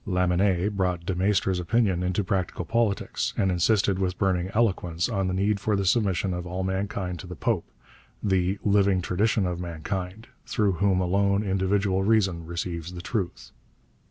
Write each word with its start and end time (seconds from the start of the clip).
Lamennais 0.07 0.67
brought 0.71 1.05
De 1.05 1.13
Maistre's 1.13 1.59
opinions 1.59 2.03
into 2.03 2.23
practical 2.23 2.65
politics, 2.65 3.35
and 3.37 3.51
insisted 3.51 3.99
with 3.99 4.17
burning 4.17 4.49
eloquence 4.55 5.07
on 5.07 5.27
the 5.27 5.33
need 5.35 5.59
for 5.59 5.75
the 5.75 5.85
submission 5.85 6.33
of 6.33 6.47
all 6.47 6.63
mankind 6.63 7.19
to 7.19 7.27
the 7.27 7.35
Pope, 7.35 7.69
the 8.23 8.57
'living 8.63 9.03
tradition 9.03 9.45
of 9.45 9.59
mankind,' 9.59 10.27
through 10.47 10.71
whom 10.71 11.01
alone 11.01 11.43
individual 11.43 12.01
reason 12.01 12.47
receives 12.47 12.93
the 12.93 13.01
truth. 13.01 13.51